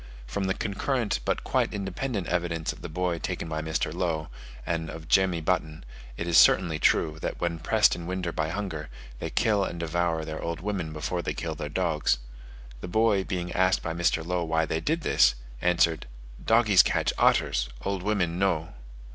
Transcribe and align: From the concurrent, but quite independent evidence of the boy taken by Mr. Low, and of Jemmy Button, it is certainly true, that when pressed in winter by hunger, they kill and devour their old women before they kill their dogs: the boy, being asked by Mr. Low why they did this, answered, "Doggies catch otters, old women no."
From 0.25 0.45
the 0.45 0.55
concurrent, 0.55 1.19
but 1.25 1.43
quite 1.43 1.75
independent 1.75 2.25
evidence 2.25 2.73
of 2.73 2.81
the 2.81 2.89
boy 2.89 3.19
taken 3.19 3.47
by 3.47 3.61
Mr. 3.61 3.93
Low, 3.93 4.29
and 4.65 4.89
of 4.89 5.07
Jemmy 5.07 5.41
Button, 5.41 5.85
it 6.17 6.25
is 6.27 6.39
certainly 6.39 6.79
true, 6.79 7.19
that 7.21 7.39
when 7.39 7.59
pressed 7.59 7.95
in 7.95 8.07
winter 8.07 8.31
by 8.31 8.49
hunger, 8.49 8.89
they 9.19 9.29
kill 9.29 9.63
and 9.63 9.79
devour 9.79 10.25
their 10.25 10.41
old 10.41 10.59
women 10.59 10.91
before 10.91 11.21
they 11.21 11.35
kill 11.35 11.53
their 11.53 11.69
dogs: 11.69 12.17
the 12.79 12.87
boy, 12.87 13.23
being 13.23 13.51
asked 13.51 13.83
by 13.83 13.93
Mr. 13.93 14.25
Low 14.25 14.43
why 14.43 14.65
they 14.65 14.79
did 14.79 15.01
this, 15.01 15.35
answered, 15.61 16.07
"Doggies 16.43 16.81
catch 16.81 17.13
otters, 17.19 17.69
old 17.85 18.01
women 18.01 18.39
no." 18.39 18.73